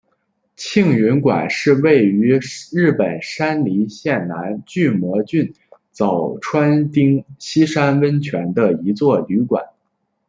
[0.55, 2.39] 庆云馆是位于
[2.73, 5.53] 日本山梨县南巨摩郡
[5.91, 9.63] 早川町西山温泉的一座旅馆。